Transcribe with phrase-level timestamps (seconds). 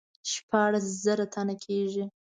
[0.31, 2.03] شپاړس زره تنه کیږي.